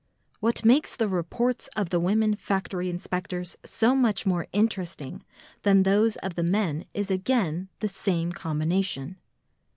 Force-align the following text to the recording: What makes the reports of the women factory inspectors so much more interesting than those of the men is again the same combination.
What 0.39 0.65
makes 0.65 0.95
the 0.95 1.07
reports 1.07 1.69
of 1.75 1.89
the 1.89 1.99
women 1.99 2.33
factory 2.35 2.89
inspectors 2.89 3.55
so 3.63 3.93
much 3.95 4.25
more 4.25 4.47
interesting 4.51 5.23
than 5.61 5.83
those 5.83 6.15
of 6.15 6.33
the 6.33 6.41
men 6.43 6.85
is 6.95 7.11
again 7.11 7.69
the 7.81 7.87
same 7.87 8.31
combination. 8.31 9.19